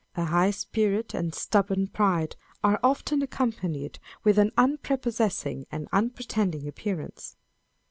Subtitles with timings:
[0.15, 7.35] A high spirit and stubborn pride are often accompanied with an unprepossessing and unpretending appearance.